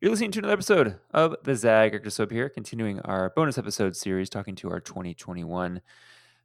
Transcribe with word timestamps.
You're 0.00 0.10
listening 0.10 0.30
to 0.30 0.38
another 0.38 0.54
episode 0.54 0.96
of 1.10 1.36
the 1.44 1.54
Zag 1.54 2.10
soap 2.10 2.30
here, 2.30 2.48
continuing 2.48 3.00
our 3.00 3.34
bonus 3.36 3.58
episode 3.58 3.94
series 3.94 4.30
talking 4.30 4.54
to 4.54 4.70
our 4.70 4.80
2021 4.80 5.82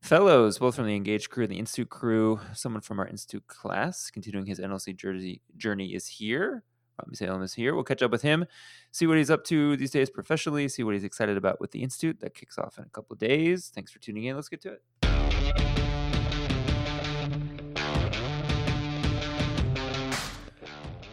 fellows, 0.01 0.59
both 0.59 0.75
from 0.75 0.87
the 0.87 0.95
Engaged 0.97 1.29
crew 1.29 1.45
and 1.45 1.53
the 1.53 1.59
Institute 1.59 1.89
crew. 1.89 2.41
Someone 2.53 2.81
from 2.81 2.99
our 2.99 3.07
Institute 3.07 3.47
class 3.47 4.11
continuing 4.11 4.45
his 4.45 4.59
NLC 4.59 4.93
jersey 4.93 5.41
journey 5.55 5.95
is 5.95 6.05
here. 6.05 6.65
Rammy 7.01 7.15
Salem 7.15 7.43
is 7.43 7.53
here. 7.53 7.73
We'll 7.75 7.85
catch 7.85 8.01
up 8.01 8.11
with 8.11 8.23
him, 8.23 8.45
see 8.91 9.07
what 9.07 9.17
he's 9.17 9.29
up 9.29 9.45
to 9.45 9.77
these 9.77 9.91
days 9.91 10.09
professionally, 10.09 10.67
see 10.67 10.83
what 10.83 10.93
he's 10.93 11.05
excited 11.05 11.37
about 11.37 11.61
with 11.61 11.71
the 11.71 11.81
Institute. 11.81 12.19
That 12.19 12.35
kicks 12.35 12.57
off 12.57 12.77
in 12.77 12.83
a 12.83 12.89
couple 12.89 13.13
of 13.13 13.19
days. 13.19 13.71
Thanks 13.73 13.89
for 13.89 13.99
tuning 13.99 14.25
in. 14.25 14.35
Let's 14.35 14.49
get 14.49 14.63
to 14.63 14.73
it. 14.73 14.83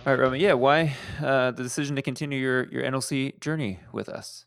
All 0.04 0.12
right, 0.12 0.18
Roman. 0.18 0.40
Yeah, 0.40 0.54
why 0.54 0.96
uh, 1.22 1.52
the 1.52 1.62
decision 1.62 1.94
to 1.94 2.02
continue 2.02 2.36
your 2.36 2.64
your 2.72 2.82
NLC 2.82 3.38
journey 3.38 3.78
with 3.92 4.08
us? 4.08 4.46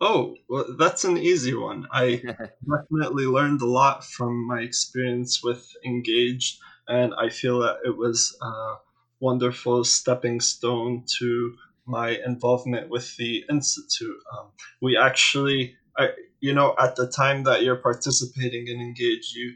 Oh, 0.00 0.36
well, 0.48 0.64
that's 0.78 1.02
an 1.02 1.18
easy 1.18 1.54
one. 1.54 1.88
I 1.90 2.22
definitely 2.70 3.26
learned 3.26 3.62
a 3.62 3.66
lot 3.66 4.04
from 4.04 4.46
my 4.46 4.60
experience 4.60 5.42
with 5.42 5.68
Engage, 5.84 6.60
and 6.86 7.12
I 7.18 7.30
feel 7.30 7.58
that 7.60 7.78
it 7.84 7.96
was 7.96 8.36
a 8.40 8.74
wonderful 9.18 9.82
stepping 9.82 10.40
stone 10.40 11.02
to 11.18 11.56
my 11.84 12.10
involvement 12.24 12.88
with 12.88 13.16
the 13.16 13.44
Institute. 13.50 14.20
Um, 14.38 14.52
we 14.80 14.96
actually, 14.96 15.74
I, 15.98 16.10
you 16.38 16.54
know, 16.54 16.76
at 16.78 16.94
the 16.94 17.08
time 17.08 17.42
that 17.42 17.64
you're 17.64 17.82
participating 17.82 18.68
in 18.68 18.80
Engage, 18.80 19.32
you 19.34 19.54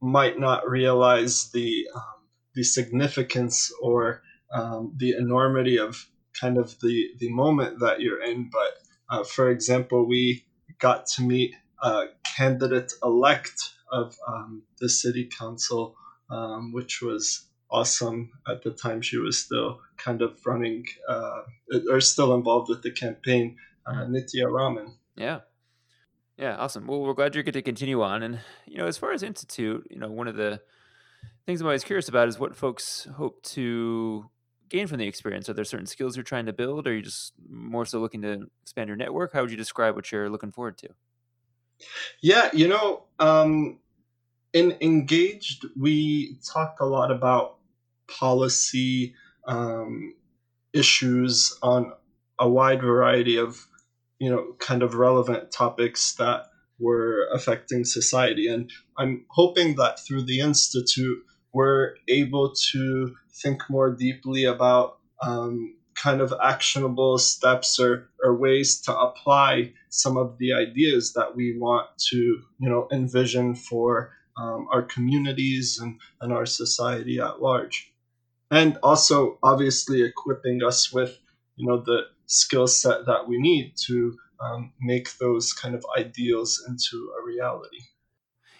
might 0.00 0.38
not 0.38 0.66
realize 0.66 1.50
the 1.50 1.86
um, 1.94 2.24
the 2.54 2.62
significance 2.62 3.70
or 3.82 4.22
um, 4.52 4.94
the 4.96 5.14
enormity 5.16 5.78
of 5.78 6.06
kind 6.38 6.58
of 6.58 6.78
the 6.80 7.10
the 7.18 7.30
moment 7.30 7.80
that 7.80 8.00
you're 8.00 8.22
in. 8.22 8.50
But 8.50 8.78
uh, 9.08 9.24
for 9.24 9.50
example, 9.50 10.06
we 10.06 10.44
got 10.78 11.06
to 11.06 11.22
meet 11.22 11.54
a 11.82 12.06
candidate 12.36 12.92
elect 13.02 13.60
of 13.90 14.16
um, 14.26 14.62
the 14.80 14.88
city 14.88 15.28
council, 15.38 15.96
um, 16.30 16.72
which 16.72 17.02
was 17.02 17.46
awesome. 17.70 18.30
At 18.48 18.62
the 18.62 18.70
time, 18.70 19.02
she 19.02 19.16
was 19.16 19.38
still 19.38 19.80
kind 19.96 20.22
of 20.22 20.38
running 20.44 20.86
uh, 21.08 21.42
or 21.88 22.00
still 22.00 22.34
involved 22.34 22.68
with 22.68 22.82
the 22.82 22.90
campaign, 22.90 23.56
uh, 23.86 24.04
Nitya 24.06 24.50
Raman. 24.50 24.96
Yeah. 25.16 25.40
Yeah, 26.36 26.56
awesome. 26.56 26.86
Well, 26.86 27.00
we're 27.02 27.12
glad 27.12 27.34
you 27.34 27.42
get 27.42 27.52
to 27.52 27.62
continue 27.62 28.00
on. 28.00 28.22
And, 28.22 28.40
you 28.66 28.78
know, 28.78 28.86
as 28.86 28.96
far 28.96 29.12
as 29.12 29.22
Institute, 29.22 29.86
you 29.90 29.98
know, 29.98 30.10
one 30.10 30.26
of 30.26 30.36
the 30.36 30.62
things 31.44 31.60
I'm 31.60 31.66
always 31.66 31.84
curious 31.84 32.08
about 32.08 32.28
is 32.28 32.38
what 32.38 32.56
folks 32.56 33.06
hope 33.16 33.42
to 33.42 34.30
gain 34.70 34.86
from 34.86 34.98
the 34.98 35.06
experience? 35.06 35.48
Are 35.48 35.52
there 35.52 35.64
certain 35.64 35.86
skills 35.86 36.16
you're 36.16 36.22
trying 36.22 36.46
to 36.46 36.52
build? 36.52 36.86
Or 36.86 36.90
are 36.90 36.94
you 36.94 37.02
just 37.02 37.34
more 37.48 37.84
so 37.84 38.00
looking 38.00 38.22
to 38.22 38.48
expand 38.62 38.88
your 38.88 38.96
network? 38.96 39.32
How 39.32 39.42
would 39.42 39.50
you 39.50 39.56
describe 39.56 39.94
what 39.94 40.10
you're 40.10 40.30
looking 40.30 40.52
forward 40.52 40.78
to? 40.78 40.88
Yeah, 42.22 42.50
you 42.52 42.68
know, 42.68 43.04
um, 43.18 43.78
in 44.52 44.76
Engaged, 44.80 45.66
we 45.78 46.38
talk 46.44 46.76
a 46.80 46.86
lot 46.86 47.10
about 47.10 47.56
policy 48.08 49.14
um, 49.46 50.14
issues 50.72 51.56
on 51.62 51.92
a 52.38 52.48
wide 52.48 52.80
variety 52.80 53.38
of, 53.38 53.66
you 54.18 54.30
know, 54.30 54.54
kind 54.58 54.82
of 54.82 54.94
relevant 54.94 55.50
topics 55.50 56.14
that 56.14 56.46
were 56.78 57.28
affecting 57.32 57.84
society. 57.84 58.48
And 58.48 58.70
I'm 58.96 59.24
hoping 59.28 59.76
that 59.76 60.00
through 60.00 60.22
the 60.22 60.40
Institute, 60.40 61.18
we're 61.52 61.94
able 62.08 62.54
to 62.72 63.14
think 63.42 63.62
more 63.68 63.90
deeply 63.94 64.44
about 64.44 64.98
um, 65.22 65.74
kind 65.94 66.20
of 66.20 66.32
actionable 66.42 67.18
steps 67.18 67.78
or, 67.78 68.08
or 68.22 68.34
ways 68.36 68.80
to 68.80 68.96
apply 68.96 69.72
some 69.90 70.16
of 70.16 70.38
the 70.38 70.52
ideas 70.52 71.12
that 71.12 71.36
we 71.36 71.58
want 71.58 71.86
to 71.98 72.16
you 72.58 72.68
know 72.68 72.88
envision 72.92 73.54
for 73.54 74.12
um, 74.36 74.68
our 74.72 74.82
communities 74.82 75.78
and, 75.80 75.98
and 76.20 76.32
our 76.32 76.46
society 76.46 77.18
at 77.20 77.42
large. 77.42 77.92
And 78.50 78.78
also 78.82 79.38
obviously 79.42 80.02
equipping 80.02 80.62
us 80.62 80.92
with 80.92 81.18
you 81.56 81.66
know 81.66 81.82
the 81.82 82.02
skill 82.26 82.66
set 82.66 83.06
that 83.06 83.28
we 83.28 83.38
need 83.38 83.74
to 83.86 84.16
um, 84.40 84.72
make 84.80 85.18
those 85.18 85.52
kind 85.52 85.74
of 85.74 85.84
ideals 85.98 86.64
into 86.66 87.12
a 87.20 87.26
reality. 87.26 87.80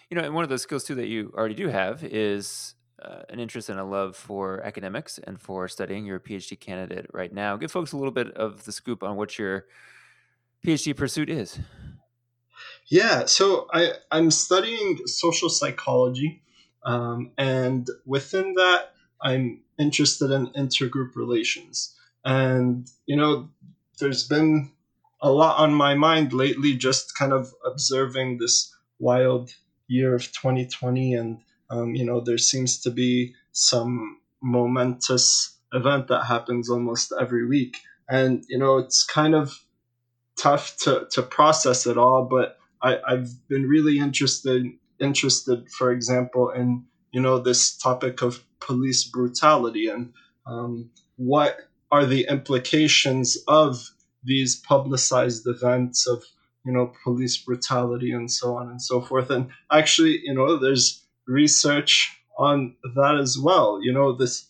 You 0.09 0.17
know 0.17 0.23
and 0.23 0.35
one 0.35 0.43
of 0.43 0.49
those 0.49 0.61
skills 0.61 0.83
too 0.83 0.95
that 0.95 1.07
you 1.07 1.33
already 1.35 1.55
do 1.55 1.69
have 1.69 2.03
is 2.03 2.75
uh, 3.01 3.23
an 3.29 3.39
interest 3.39 3.69
and 3.69 3.79
a 3.79 3.83
love 3.83 4.15
for 4.15 4.61
academics 4.61 5.19
and 5.19 5.39
for 5.39 5.67
studying. 5.67 6.05
You're 6.05 6.17
a 6.17 6.21
PhD 6.21 6.59
candidate 6.59 7.07
right 7.13 7.33
now. 7.33 7.57
Give 7.57 7.71
folks 7.71 7.91
a 7.91 7.97
little 7.97 8.11
bit 8.11 8.31
of 8.31 8.65
the 8.65 8.71
scoop 8.71 9.03
on 9.03 9.15
what 9.15 9.37
your 9.37 9.65
PhD 10.65 10.95
pursuit 10.95 11.29
is. 11.29 11.59
Yeah, 12.87 13.25
so 13.25 13.67
I, 13.73 13.93
I'm 14.11 14.31
studying 14.31 14.99
social 15.07 15.49
psychology, 15.49 16.43
um, 16.83 17.31
and 17.37 17.87
within 18.05 18.53
that, 18.55 18.93
I'm 19.21 19.61
interested 19.79 20.31
in 20.31 20.47
intergroup 20.47 21.15
relations. 21.15 21.95
And, 22.23 22.87
you 23.05 23.15
know, 23.15 23.49
there's 23.99 24.27
been 24.27 24.71
a 25.21 25.31
lot 25.31 25.57
on 25.57 25.73
my 25.73 25.95
mind 25.95 26.33
lately, 26.33 26.75
just 26.75 27.17
kind 27.17 27.33
of 27.33 27.53
observing 27.65 28.37
this 28.37 28.73
wild 28.99 29.51
year 29.87 30.15
of 30.15 30.23
2020 30.31 31.13
and 31.13 31.39
um, 31.71 31.95
you 31.95 32.05
know, 32.05 32.19
there 32.19 32.37
seems 32.37 32.79
to 32.81 32.91
be 32.91 33.33
some 33.53 34.19
momentous 34.41 35.57
event 35.73 36.07
that 36.09 36.25
happens 36.25 36.69
almost 36.69 37.13
every 37.19 37.47
week. 37.47 37.77
And, 38.09 38.43
you 38.49 38.57
know, 38.57 38.77
it's 38.77 39.05
kind 39.05 39.33
of 39.33 39.57
tough 40.37 40.75
to, 40.81 41.07
to 41.11 41.21
process 41.23 41.87
it 41.87 41.97
all, 41.97 42.25
but 42.25 42.57
I, 42.81 42.99
I've 43.07 43.47
been 43.47 43.67
really 43.67 43.99
interested 43.99 44.65
interested, 44.99 45.67
for 45.71 45.91
example, 45.91 46.51
in, 46.51 46.85
you 47.11 47.19
know, 47.19 47.39
this 47.39 47.75
topic 47.75 48.21
of 48.21 48.43
police 48.59 49.03
brutality 49.03 49.87
and 49.87 50.13
um, 50.45 50.91
what 51.15 51.57
are 51.91 52.05
the 52.05 52.27
implications 52.29 53.37
of 53.47 53.89
these 54.23 54.55
publicized 54.55 55.47
events 55.47 56.07
of 56.07 56.23
you 56.63 56.71
know 56.71 56.93
police 57.03 57.37
brutality 57.37 58.11
and 58.11 58.31
so 58.31 58.55
on 58.55 58.69
and 58.69 58.81
so 58.81 59.01
forth 59.01 59.31
and 59.31 59.49
actually 59.71 60.21
you 60.23 60.33
know 60.33 60.57
there's 60.57 61.00
research 61.31 62.17
on 62.37 62.75
that 62.95 63.17
as 63.19 63.37
well. 63.37 63.79
You 63.81 63.93
know, 63.93 64.15
this 64.15 64.47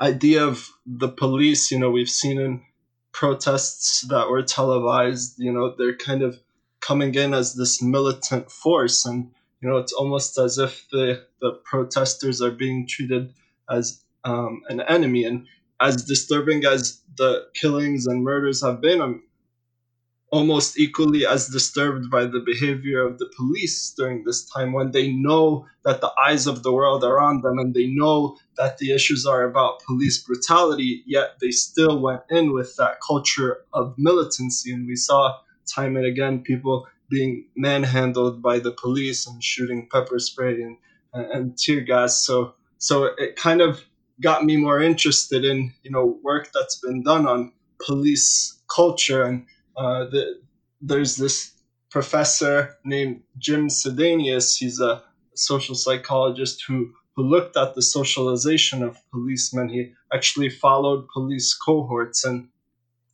idea 0.00 0.44
of 0.44 0.68
the 0.86 1.08
police, 1.08 1.70
you 1.70 1.78
know, 1.78 1.90
we've 1.90 2.08
seen 2.08 2.40
in 2.40 2.62
protests 3.12 4.02
that 4.08 4.28
were 4.28 4.42
televised, 4.42 5.38
you 5.38 5.52
know, 5.52 5.74
they're 5.76 5.96
kind 5.96 6.22
of 6.22 6.38
coming 6.80 7.14
in 7.14 7.34
as 7.34 7.54
this 7.54 7.82
militant 7.82 8.50
force. 8.50 9.04
And, 9.04 9.30
you 9.60 9.68
know, 9.68 9.76
it's 9.76 9.92
almost 9.92 10.38
as 10.38 10.58
if 10.58 10.86
the, 10.90 11.24
the 11.40 11.52
protesters 11.64 12.40
are 12.40 12.50
being 12.50 12.86
treated 12.86 13.32
as 13.70 14.02
um, 14.24 14.62
an 14.68 14.80
enemy. 14.80 15.24
And 15.24 15.46
as 15.80 16.04
disturbing 16.04 16.64
as 16.64 17.00
the 17.16 17.46
killings 17.54 18.06
and 18.06 18.24
murders 18.24 18.62
have 18.62 18.80
been, 18.80 19.00
I'm 19.00 19.22
almost 20.32 20.78
equally 20.78 21.26
as 21.26 21.48
disturbed 21.48 22.10
by 22.10 22.24
the 22.24 22.40
behavior 22.40 23.06
of 23.06 23.18
the 23.18 23.30
police 23.36 23.92
during 23.94 24.24
this 24.24 24.48
time 24.48 24.72
when 24.72 24.90
they 24.90 25.12
know 25.12 25.66
that 25.84 26.00
the 26.00 26.10
eyes 26.18 26.46
of 26.46 26.62
the 26.62 26.72
world 26.72 27.04
are 27.04 27.20
on 27.20 27.42
them 27.42 27.58
and 27.58 27.74
they 27.74 27.86
know 27.86 28.38
that 28.56 28.78
the 28.78 28.92
issues 28.92 29.26
are 29.26 29.44
about 29.44 29.82
police 29.86 30.22
brutality, 30.22 31.02
yet 31.06 31.36
they 31.40 31.50
still 31.50 32.00
went 32.00 32.22
in 32.30 32.50
with 32.54 32.74
that 32.76 32.96
culture 33.06 33.58
of 33.74 33.94
militancy. 33.98 34.72
And 34.72 34.86
we 34.86 34.96
saw 34.96 35.38
time 35.66 35.96
and 35.96 36.06
again 36.06 36.42
people 36.42 36.88
being 37.10 37.44
manhandled 37.54 38.40
by 38.40 38.58
the 38.58 38.72
police 38.72 39.26
and 39.26 39.44
shooting 39.44 39.86
pepper 39.92 40.18
spray 40.18 40.62
and, 40.62 40.78
and, 41.12 41.58
tear 41.58 41.82
gas. 41.82 42.24
So, 42.24 42.54
so 42.78 43.10
it 43.18 43.36
kind 43.36 43.60
of 43.60 43.84
got 44.22 44.46
me 44.46 44.56
more 44.56 44.80
interested 44.80 45.44
in, 45.44 45.74
you 45.82 45.90
know, 45.90 46.18
work 46.22 46.48
that's 46.54 46.76
been 46.76 47.02
done 47.02 47.26
on 47.26 47.52
police 47.84 48.58
culture 48.74 49.24
and 49.24 49.44
uh, 49.76 50.04
the, 50.04 50.40
there's 50.80 51.16
this 51.16 51.52
professor 51.90 52.76
named 52.84 53.22
Jim 53.38 53.68
Sidanius. 53.68 54.58
He's 54.58 54.80
a 54.80 55.02
social 55.34 55.74
psychologist 55.74 56.64
who 56.66 56.92
who 57.14 57.22
looked 57.22 57.58
at 57.58 57.74
the 57.74 57.82
socialization 57.82 58.82
of 58.82 58.96
policemen. 59.10 59.68
He 59.68 59.92
actually 60.12 60.48
followed 60.48 61.08
police 61.08 61.54
cohorts, 61.54 62.24
and 62.24 62.48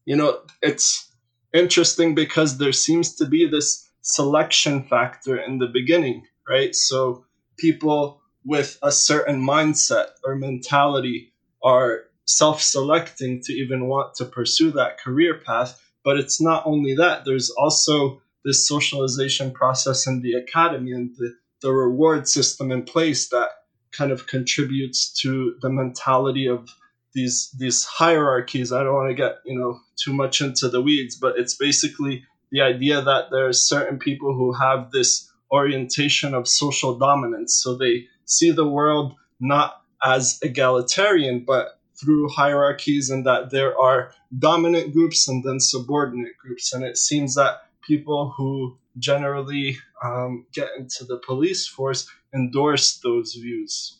you 0.05 0.17
know 0.17 0.41
it's 0.63 1.11
interesting 1.53 2.15
because 2.15 2.59
there 2.59 2.73
seems 2.73 3.17
to 3.17 3.27
be 3.27 3.49
this 3.49 3.89
selection 4.03 4.85
factor 4.85 5.37
in 5.37 5.59
the 5.59 5.67
beginning, 5.67 6.25
right? 6.49 6.75
So 6.75 7.25
people 7.59 8.21
with 8.45 8.79
a 8.83 8.93
certain 8.93 9.43
mindset 9.43 10.09
or 10.25 10.37
mentality 10.37 11.33
are 11.63 12.05
self-selecting 12.25 13.43
to 13.43 13.53
even 13.53 13.89
want 13.89 14.15
to 14.15 14.25
pursue 14.25 14.71
that 14.73 14.99
career 15.01 15.41
path 15.45 15.81
but 16.09 16.17
it's 16.17 16.41
not 16.41 16.63
only 16.65 16.95
that, 16.95 17.27
there's 17.27 17.51
also 17.51 18.23
this 18.43 18.67
socialization 18.67 19.51
process 19.51 20.07
in 20.07 20.23
the 20.23 20.33
academy 20.33 20.93
and 20.93 21.15
the, 21.19 21.35
the 21.61 21.71
reward 21.71 22.27
system 22.27 22.73
in 22.73 22.83
place 22.83 23.29
that 23.29 23.51
kind 23.93 24.11
of 24.11 24.27
contributes 24.27 25.13
to 25.21 25.57
the 25.61 25.69
mentality 25.69 26.47
of 26.47 26.67
these 27.13 27.55
these 27.59 27.85
hierarchies. 27.85 28.73
I 28.73 28.85
don't 28.85 28.95
want 28.95 29.11
to 29.11 29.23
get 29.23 29.35
you 29.45 29.59
know 29.59 29.81
too 30.03 30.15
much 30.15 30.41
into 30.41 30.71
the 30.71 30.81
weeds, 30.81 31.15
but 31.15 31.35
it's 31.37 31.53
basically 31.53 32.25
the 32.53 32.63
idea 32.63 33.03
that 33.03 33.25
there 33.31 33.47
are 33.47 33.53
certain 33.53 33.99
people 33.99 34.33
who 34.33 34.55
have 34.55 34.91
this 34.91 35.31
orientation 35.53 36.33
of 36.33 36.49
social 36.49 36.99
dominance, 36.99 37.61
so 37.63 37.77
they 37.77 38.07
see 38.25 38.51
the 38.51 38.67
world 38.67 39.13
not 39.41 39.83
as 40.03 40.39
egalitarian, 40.41 41.45
but 41.47 41.78
through 42.01 42.29
hierarchies, 42.29 43.11
and 43.11 43.27
that 43.27 43.51
there 43.51 43.79
are 43.79 44.13
dominant 44.39 44.93
groups 44.93 45.29
and 45.29 45.43
then 45.45 45.61
subordinate 45.61 46.37
groups. 46.39 46.73
And 46.73 46.85
it 46.85 46.97
seems 46.97 47.35
that 47.35 47.63
people 47.83 48.35
who 48.37 48.77
generally 48.99 49.79
um, 50.03 50.47
get 50.53 50.69
into 50.79 51.05
the 51.05 51.19
police 51.19 51.67
force 51.67 52.09
endorse 52.35 52.99
those 52.99 53.35
views. 53.35 53.99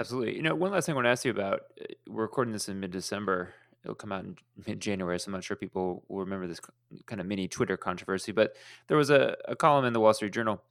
Absolutely. 0.00 0.36
You 0.36 0.42
know, 0.42 0.54
one 0.54 0.72
last 0.72 0.86
thing 0.86 0.94
I 0.94 0.96
want 0.96 1.06
to 1.06 1.10
ask 1.10 1.24
you 1.24 1.30
about. 1.30 1.60
Uh, 1.80 1.84
we're 2.08 2.22
recording 2.22 2.52
this 2.52 2.68
in 2.68 2.80
mid-December. 2.80 3.54
It'll 3.84 3.94
come 3.94 4.12
out 4.12 4.24
in 4.24 4.36
mid-January, 4.66 5.18
so 5.20 5.28
I'm 5.28 5.32
not 5.32 5.44
sure 5.44 5.56
people 5.56 6.04
will 6.08 6.20
remember 6.20 6.46
this 6.46 6.60
kind 7.06 7.20
of 7.20 7.26
mini 7.26 7.48
Twitter 7.48 7.76
controversy. 7.76 8.32
But 8.32 8.56
there 8.88 8.96
was 8.96 9.10
a, 9.10 9.36
a 9.46 9.54
column 9.54 9.84
in 9.84 9.92
the 9.92 10.00
Wall 10.00 10.12
Street 10.14 10.32
Journal, 10.32 10.62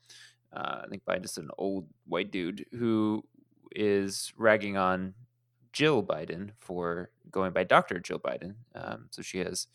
uh, 0.54 0.82
I 0.84 0.88
think 0.90 1.06
by 1.06 1.18
just 1.20 1.38
an 1.38 1.50
old 1.58 1.88
white 2.06 2.32
dude 2.32 2.66
who 2.78 3.24
is 3.74 4.34
ragging 4.36 4.76
on 4.76 5.14
Jill 5.74 6.04
Biden 6.04 6.52
for 6.60 7.10
going 7.32 7.52
by 7.52 7.64
Dr. 7.64 8.00
Jill 8.00 8.20
Biden. 8.20 8.56
Um, 8.76 9.08
so 9.12 9.22
she 9.22 9.40
has 9.40 9.68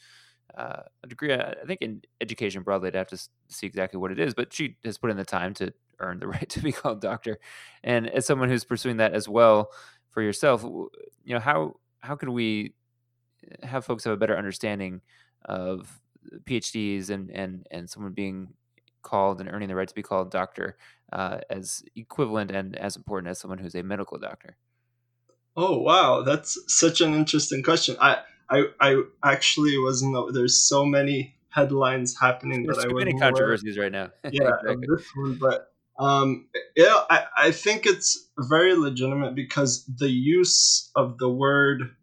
uh, 0.56 0.82
a 1.02 1.06
degree, 1.06 1.32
uh, 1.32 1.52
I 1.62 1.66
think, 1.66 1.82
in 1.82 2.02
education 2.20 2.62
broadly. 2.62 2.88
I'd 2.88 2.94
have 2.94 3.08
to 3.08 3.28
see 3.48 3.66
exactly 3.66 3.98
what 3.98 4.12
it 4.12 4.19
is, 4.19 4.34
but 4.34 4.52
she 4.52 4.76
has 4.84 4.98
put 4.98 5.10
in 5.10 5.16
the 5.16 5.25
time 5.25 5.54
to 5.54 5.72
earn 5.98 6.19
the 6.19 6.26
right 6.28 6.48
to 6.48 6.60
be 6.60 6.72
called 6.72 7.00
doctor. 7.00 7.38
And 7.82 8.08
as 8.08 8.26
someone 8.26 8.48
who's 8.48 8.64
pursuing 8.64 8.98
that 8.98 9.14
as 9.14 9.28
well 9.28 9.70
for 10.10 10.22
yourself, 10.22 10.62
you 10.62 11.34
know, 11.34 11.40
how 11.40 11.76
how 12.00 12.14
could 12.14 12.28
we 12.28 12.75
have 13.62 13.84
folks 13.84 14.04
have 14.04 14.12
a 14.12 14.16
better 14.16 14.37
understanding 14.37 15.00
of 15.44 16.00
PhDs 16.44 17.10
and 17.10 17.31
and 17.31 17.66
and 17.70 17.88
someone 17.88 18.12
being 18.12 18.48
called 19.02 19.40
and 19.40 19.48
earning 19.48 19.69
the 19.69 19.75
right 19.75 19.88
to 19.88 19.94
be 19.94 20.02
called 20.02 20.31
doctor 20.31 20.76
uh, 21.12 21.38
as 21.48 21.84
equivalent 21.94 22.50
and 22.50 22.76
as 22.76 22.96
important 22.96 23.31
as 23.31 23.38
someone 23.38 23.58
who's 23.58 23.75
a 23.75 23.82
medical 23.82 24.19
doctor? 24.19 24.56
Oh 25.56 25.79
wow, 25.79 26.23
that's 26.23 26.58
such 26.67 27.00
an 27.00 27.14
interesting 27.14 27.62
question. 27.62 27.97
I 28.00 28.19
I, 28.49 28.64
I 28.81 29.03
actually 29.25 29.79
wasn't. 29.79 30.35
There's 30.35 30.61
so 30.61 30.85
many 30.85 31.37
headlines 31.50 32.17
happening 32.19 32.64
there's 32.64 32.76
that 32.76 32.88
I 32.88 32.93
wasn't. 32.93 33.12
Many 33.12 33.20
controversies 33.20 33.79
right 33.79 33.93
now. 33.93 34.11
yeah, 34.25 34.50
exactly. 34.61 34.87
this 34.88 35.08
one, 35.14 35.38
but 35.41 35.73
um, 35.99 36.47
yeah, 36.76 37.03
I, 37.11 37.25
I 37.38 37.50
think 37.50 37.87
it's 37.87 38.29
very 38.38 38.75
legitimate 38.75 39.35
because 39.35 39.85
the 39.87 40.11
use 40.11 40.91
of 40.94 41.19
the 41.19 41.31
word 41.31 41.97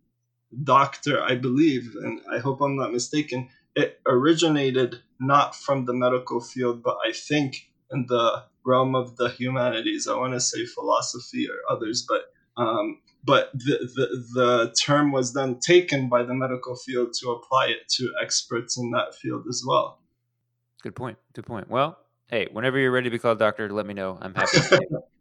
doctor, 0.64 1.22
I 1.22 1.36
believe, 1.36 1.96
and 2.02 2.22
I 2.32 2.40
hope 2.40 2.62
I'm 2.62 2.76
not 2.76 2.92
mistaken, 2.92 3.50
it 3.76 4.00
originated 4.08 5.02
not 5.20 5.56
from 5.56 5.86
the 5.86 5.94
medical 5.94 6.42
field, 6.42 6.84
but 6.84 6.98
I 7.08 7.12
think 7.12 7.70
in 7.92 8.06
the 8.08 8.44
realm 8.66 8.96
of 8.96 9.16
the 9.18 9.30
humanities. 9.30 10.08
I 10.08 10.16
want 10.16 10.34
to 10.34 10.40
say 10.40 10.66
philosophy 10.66 11.48
or 11.50 11.74
others, 11.74 12.06
but 12.08 12.33
um, 12.58 13.00
but 13.24 13.52
the, 13.54 13.90
the, 13.96 14.26
the 14.34 14.76
term 14.82 15.12
was 15.12 15.34
then 15.34 15.60
taken 15.60 16.10
by 16.10 16.24
the 16.24 16.34
medical 16.34 16.76
field 16.76 17.14
to 17.22 17.32
apply 17.32 17.68
it 17.68 17.88
to 17.90 18.12
experts 18.22 18.78
in 18.78 18.92
that 18.92 19.16
field 19.16 19.46
as 19.48 19.64
well. 19.66 20.00
Good 20.82 20.96
point. 20.96 21.18
Good 21.34 21.46
point. 21.46 21.70
Well, 21.70 21.98
hey, 22.28 22.50
whenever 22.52 22.78
you're 22.78 22.92
ready 22.92 23.06
to 23.06 23.12
be 23.12 23.20
called 23.20 23.40
doctor, 23.40 23.70
let 23.72 23.86
me 23.86 23.94
know. 23.94 24.18
I'm 24.22 24.36
happy 24.36 24.58
to 24.58 25.02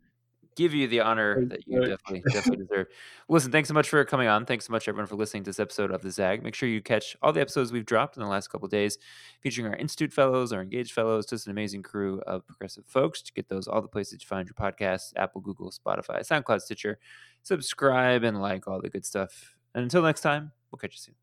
give 0.57 0.75
you 0.75 0.89
the 0.89 1.01
honor 1.01 1.45
that 1.47 1.67
you 1.67 1.81
definitely 1.81 2.23
definitely 2.33 2.65
deserve. 2.65 2.87
Listen, 3.29 3.53
thanks 3.53 3.69
so 3.69 3.75
much 3.75 3.89
for 3.89 4.05
coming 4.05 4.29
on. 4.29 4.47
Thanks 4.47 4.67
so 4.67 4.73
much 4.73 4.89
everyone 4.89 5.07
for 5.07 5.17
listening 5.17 5.45
to 5.45 5.51
this 5.51 5.61
episode 5.61 5.91
of 5.91 6.03
the 6.03 6.11
Zag. 6.11 6.43
Make 6.43 6.55
sure 6.55 6.69
you 6.69 6.83
catch 6.83 7.17
all 7.23 7.33
the 7.33 7.41
episodes 7.41 7.73
we've 7.73 7.87
dropped 7.87 8.17
in 8.17 8.23
the 8.23 8.29
last 8.29 8.49
couple 8.49 8.69
days, 8.69 8.99
featuring 9.41 9.67
our 9.67 9.77
Institute 9.77 10.13
fellows, 10.13 10.53
our 10.53 10.63
engaged 10.63 10.93
fellows, 10.93 11.27
just 11.27 11.47
an 11.47 11.53
amazing 11.53 11.83
crew 11.83 12.21
of 12.27 12.47
progressive 12.47 12.85
folks. 12.87 13.23
To 13.23 13.33
get 13.33 13.49
those 13.49 13.69
all 13.69 13.83
the 13.83 13.89
places 13.89 14.23
you 14.23 14.27
find 14.27 14.49
your 14.49 14.55
podcasts: 14.55 15.13
Apple, 15.17 15.41
Google, 15.41 15.71
Spotify, 15.71 16.21
SoundCloud, 16.21 16.61
Stitcher 16.61 16.99
subscribe, 17.43 18.25
and 18.25 18.41
like 18.41 18.67
all 18.67 18.81
the 18.81 18.89
good 18.91 19.05
stuff. 19.05 19.55
And 19.75 19.83
until 19.83 20.03
next 20.03 20.21
time, 20.21 20.53
we'll 20.71 20.79
catch 20.79 20.95
you 20.95 21.01
soon. 21.01 21.22